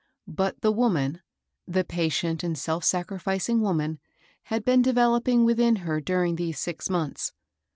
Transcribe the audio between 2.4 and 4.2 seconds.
and self sacrificing woman,